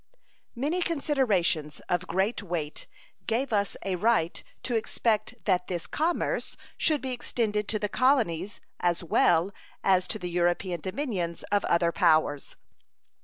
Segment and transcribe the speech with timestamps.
[0.55, 2.87] Many considerations of great weight
[3.27, 8.59] gave us a right to expect that this commerce should be extended to the colonies
[8.79, 9.51] as well
[9.83, 12.55] as to the European dominions of other powers.